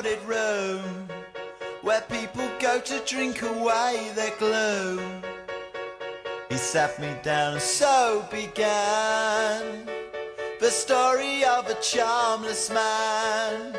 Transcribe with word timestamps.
crowded 0.00 0.22
room 0.26 1.08
where 1.82 2.00
people 2.02 2.48
go 2.60 2.80
to 2.80 3.02
drink 3.04 3.42
away 3.42 4.12
their 4.14 4.30
gloom. 4.38 5.22
He 6.48 6.56
sat 6.56 7.00
me 7.00 7.12
down 7.24 7.54
and 7.54 7.62
so 7.62 8.24
began 8.30 9.86
the 10.60 10.70
story 10.70 11.44
of 11.44 11.68
a 11.68 11.74
charmless 11.80 12.70
man 12.70 13.74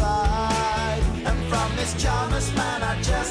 And 0.00 1.38
from 1.48 1.76
this 1.76 1.94
charmless 2.02 2.54
man, 2.54 2.82
I 2.82 3.00
just 3.02 3.25